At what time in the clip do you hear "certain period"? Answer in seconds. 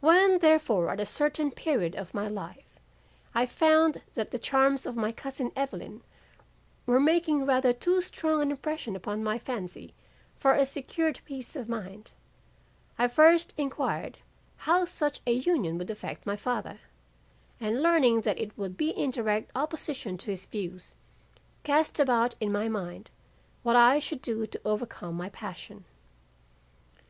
1.06-1.94